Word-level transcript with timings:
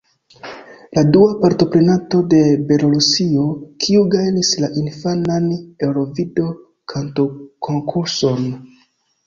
La 0.97 1.01
dua 1.15 1.33
partoprenanto 1.43 2.21
de 2.31 2.39
Belorusio, 2.71 3.45
kiu 3.85 4.01
gajnis 4.17 4.55
la 4.65 4.71
infanan 4.83 5.47
Eŭrovido-Kantokonkurson. 5.59 8.53